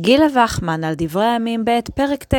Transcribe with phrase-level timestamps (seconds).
[0.00, 2.34] גילה וחמן על דברי הימים ב', פרק ט'.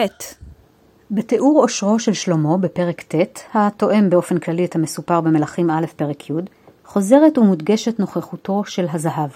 [1.12, 6.34] בתיאור עושרו של שלמה בפרק ט', התואם באופן כללי את המסופר במלכים א' פרק י',
[6.86, 9.29] חוזרת ומודגשת נוכחותו של הזהב.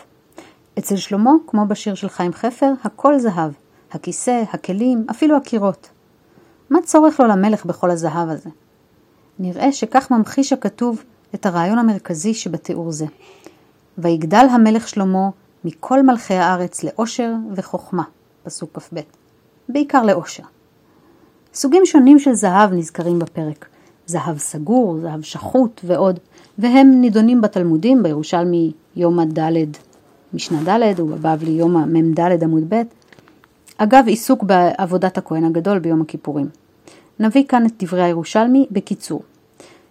[0.79, 3.51] אצל שלמה, כמו בשיר של חיים חפר, הכל זהב,
[3.91, 5.89] הכיסא, הכלים, אפילו הקירות.
[6.69, 8.49] מה צורך לו למלך בכל הזהב הזה?
[9.39, 11.03] נראה שכך ממחיש הכתוב
[11.35, 13.05] את הרעיון המרכזי שבתיאור זה.
[13.97, 15.29] ויגדל המלך שלמה
[15.65, 18.03] מכל מלכי הארץ לאושר וחוכמה,
[18.45, 18.99] פסוק כ"ב,
[19.69, 20.43] בעיקר לאושר.
[21.53, 23.65] סוגים שונים של זהב נזכרים בפרק,
[24.05, 26.19] זהב סגור, זהב שחוט ועוד,
[26.57, 29.51] והם נידונים בתלמודים, בירושלמי יומא ד',
[30.33, 32.81] משנה ד' ובבבלי יומא מ"ד עמוד ב',
[33.77, 36.47] אגב עיסוק בעבודת הכהן הגדול ביום הכיפורים.
[37.19, 39.21] נביא כאן את דברי הירושלמי בקיצור.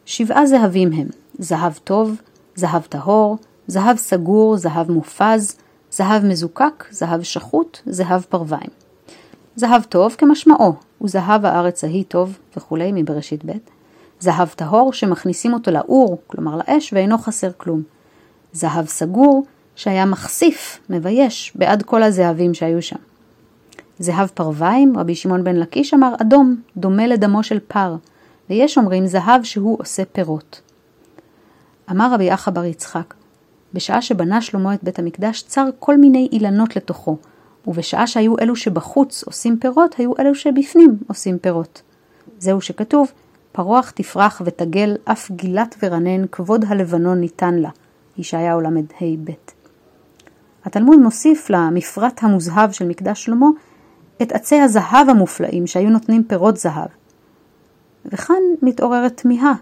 [0.06, 1.06] שבעה זהבים הם
[1.38, 2.20] זהב טוב,
[2.54, 5.56] זהב טהור, זהב סגור, זהב מופז,
[5.96, 8.70] זהב מזוקק, זהב שחוט, זהב פרוויים.
[9.56, 13.52] זהב טוב כמשמעו, הוא זהב הארץ ההיא טוב וכולי מבראשית ב',
[14.20, 17.82] זהב טהור שמכניסים אותו לאור, כלומר לאש, ואינו חסר כלום.
[18.52, 19.44] זהב סגור
[19.76, 22.96] שהיה מחשיף, מבייש, בעד כל הזהבים שהיו שם.
[23.98, 27.96] זהב פרוויים, רבי שמעון בן לקיש אמר אדום, דומה לדמו של פר,
[28.50, 30.60] ויש אומרים זהב שהוא עושה פירות.
[31.90, 33.14] אמר רבי אחא בר יצחק,
[33.74, 37.16] בשעה שבנה שלמה את בית המקדש צר כל מיני אילנות לתוכו,
[37.66, 41.82] ובשעה שהיו אלו שבחוץ עושים פירות, היו אלו שבפנים עושים פירות.
[42.38, 43.12] זהו שכתוב,
[43.52, 47.70] פרוח תפרח ותגל, אף גילת ורנן, כבוד הלבנון ניתן לה.
[48.18, 48.70] ישעיהו ל"ה
[49.24, 49.30] ב'.
[50.64, 53.46] התלמוד מוסיף למפרט המוזהב של מקדש שלמה
[54.22, 56.88] את עצי הזהב המופלאים שהיו נותנים פירות זהב.
[58.06, 59.54] וכאן מתעוררת תמיהה,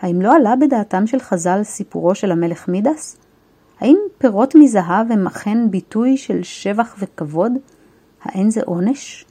[0.00, 3.16] האם לא עלה בדעתם של חז"ל סיפורו של המלך מידס?
[3.80, 7.52] האם פירות מזהב הם אכן ביטוי של שבח וכבוד?
[8.22, 9.24] האין זה עונש?